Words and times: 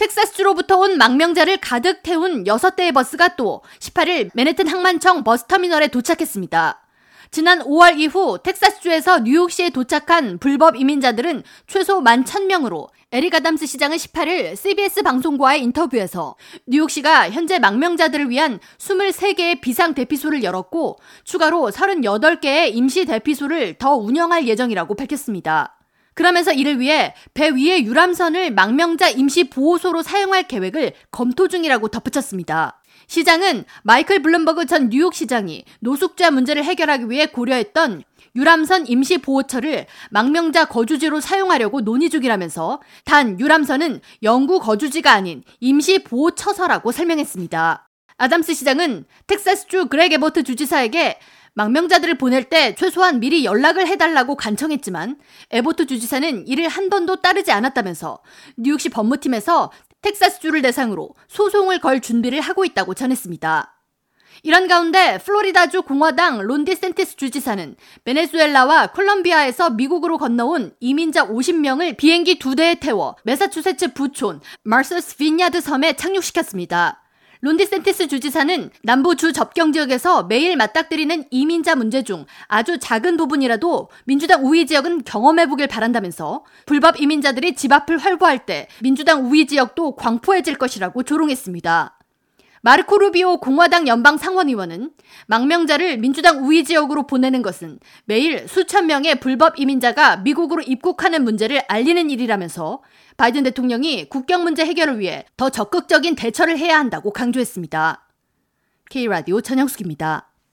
텍사스주로부터 0.00 0.78
온 0.78 0.96
망명자를 0.96 1.58
가득 1.58 2.02
태운 2.02 2.44
6대의 2.44 2.94
버스가 2.94 3.36
또 3.36 3.60
18일 3.80 4.30
맨해튼 4.32 4.66
항만청 4.66 5.24
버스터미널에 5.24 5.88
도착했습니다. 5.88 6.80
지난 7.30 7.60
5월 7.60 7.98
이후 7.98 8.38
텍사스주에서 8.42 9.20
뉴욕시에 9.20 9.68
도착한 9.70 10.38
불법 10.38 10.76
이민자들은 10.76 11.42
최소 11.66 12.00
1만 12.00 12.24
1000명으로 12.24 12.88
에릭 13.12 13.34
아담스 13.34 13.66
시장은 13.66 13.98
18일 13.98 14.56
CBS 14.56 15.02
방송과의 15.02 15.62
인터뷰에서 15.64 16.34
뉴욕시가 16.66 17.30
현재 17.30 17.58
망명자들을 17.58 18.30
위한 18.30 18.58
23개의 18.78 19.60
비상 19.60 19.92
대피소를 19.92 20.42
열었고 20.42 20.98
추가로 21.24 21.70
38개의 21.70 22.74
임시 22.74 23.04
대피소를 23.04 23.74
더 23.74 23.96
운영할 23.96 24.48
예정이라고 24.48 24.94
밝혔습니다. 24.94 25.79
그러면서 26.14 26.52
이를 26.52 26.80
위해 26.80 27.14
배 27.34 27.50
위의 27.50 27.84
유람선을 27.84 28.52
망명자 28.52 29.10
임시 29.10 29.50
보호소로 29.50 30.02
사용할 30.02 30.44
계획을 30.48 30.92
검토 31.10 31.48
중이라고 31.48 31.88
덧붙였습니다. 31.88 32.80
시장은 33.06 33.64
마이클 33.82 34.22
블룸버그 34.22 34.66
전 34.66 34.88
뉴욕 34.88 35.14
시장이 35.14 35.64
노숙자 35.80 36.30
문제를 36.30 36.64
해결하기 36.64 37.10
위해 37.10 37.26
고려했던 37.26 38.04
유람선 38.36 38.86
임시 38.86 39.18
보호처를 39.18 39.86
망명자 40.10 40.66
거주지로 40.66 41.20
사용하려고 41.20 41.80
논의 41.80 42.10
중이라면서 42.10 42.80
단 43.04 43.40
유람선은 43.40 44.00
영구 44.22 44.60
거주지가 44.60 45.12
아닌 45.12 45.42
임시 45.58 46.04
보호처서라고 46.04 46.92
설명했습니다. 46.92 47.88
아담스 48.18 48.54
시장은 48.54 49.06
텍사스주 49.26 49.86
그렉 49.86 50.12
애벗 50.12 50.44
주지사에게 50.44 51.18
망명자들을 51.54 52.18
보낼 52.18 52.44
때 52.44 52.74
최소한 52.74 53.20
미리 53.20 53.44
연락을 53.44 53.86
해달라고 53.86 54.36
간청했지만 54.36 55.18
에버트 55.50 55.86
주지사는 55.86 56.46
이를 56.46 56.68
한 56.68 56.88
번도 56.88 57.16
따르지 57.16 57.52
않았다면서 57.52 58.20
뉴욕시 58.56 58.88
법무팀에서 58.88 59.70
텍사스주를 60.02 60.62
대상으로 60.62 61.14
소송을 61.28 61.80
걸 61.80 62.00
준비를 62.00 62.40
하고 62.40 62.64
있다고 62.64 62.94
전했습니다. 62.94 63.76
이런 64.42 64.68
가운데 64.68 65.18
플로리다주 65.18 65.82
공화당 65.82 66.40
론 66.40 66.74
디샌티스 66.74 67.16
주지사는 67.16 67.76
베네수엘라와 68.04 68.88
콜롬비아에서 68.88 69.70
미국으로 69.70 70.16
건너온 70.16 70.72
이민자 70.80 71.28
50명을 71.28 71.96
비행기 71.96 72.38
두 72.38 72.54
대에 72.54 72.76
태워 72.76 73.16
메사추세츠 73.24 73.92
부촌 73.92 74.40
마서스 74.62 75.16
비니어드 75.16 75.60
섬에 75.60 75.94
착륙시켰습니다. 75.94 76.99
론디 77.42 77.64
센티스 77.64 78.06
주지사는 78.06 78.70
남부 78.82 79.16
주 79.16 79.32
접경 79.32 79.72
지역에서 79.72 80.24
매일 80.24 80.56
맞닥뜨리는 80.56 81.24
이민자 81.30 81.74
문제 81.74 82.02
중 82.02 82.26
아주 82.48 82.78
작은 82.78 83.16
부분이라도 83.16 83.88
민주당 84.04 84.44
우위 84.44 84.66
지역은 84.66 85.04
경험해보길 85.04 85.66
바란다면서 85.66 86.44
불법 86.66 87.00
이민자들이 87.00 87.54
집 87.54 87.72
앞을 87.72 87.96
활보할 87.96 88.44
때 88.44 88.68
민주당 88.82 89.24
우위 89.24 89.46
지역도 89.46 89.96
광포해질 89.96 90.56
것이라고 90.56 91.02
조롱했습니다. 91.02 91.99
마르코 92.62 92.98
루비오 92.98 93.38
공화당 93.38 93.88
연방 93.88 94.18
상원의원은 94.18 94.90
망명자를 95.26 95.96
민주당 95.98 96.46
우위 96.46 96.64
지역으로 96.64 97.06
보내는 97.06 97.40
것은 97.40 97.78
매일 98.04 98.46
수천 98.46 98.86
명의 98.86 99.18
불법 99.18 99.58
이민자가 99.58 100.18
미국으로 100.18 100.62
입국하는 100.62 101.24
문제를 101.24 101.62
알리는 101.68 102.10
일이라면서 102.10 102.82
바이든 103.16 103.44
대통령이 103.44 104.08
국경 104.08 104.42
문제 104.44 104.64
해결을 104.64 104.98
위해 104.98 105.24
더 105.36 105.48
적극적인 105.48 106.16
대처를 106.16 106.58
해야 106.58 106.78
한다고 106.78 107.12
강조했습니다. 107.12 108.06
K라디오 108.90 109.40
전영숙입니다. 109.40 110.29